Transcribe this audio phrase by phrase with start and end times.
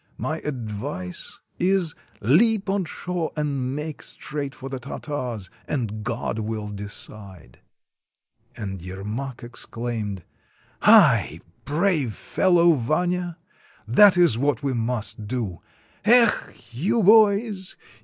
[0.17, 6.69] My advice is, leap on shore and make straight for the Tartars— and God will
[6.69, 7.61] decide."
[8.57, 10.23] And Yermak exclaimed:—
[10.81, 11.39] "Ai!
[11.65, 13.37] brave fellow, Vanya!
[13.87, 15.57] That is what we must do!
[16.03, 16.69] Ekh!
[16.73, 17.75] you boys!